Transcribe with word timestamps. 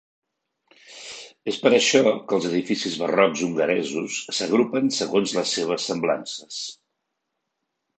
És 1.53 1.59
per 1.65 1.73
això 1.79 2.01
que 2.15 2.39
els 2.39 2.49
edificis 2.53 2.97
barrocs 3.03 3.45
hongaresos 3.51 4.19
s"agrupen 4.37 4.93
segons 5.05 5.39
les 5.41 5.57
seves 5.61 5.91
semblances. 5.93 6.63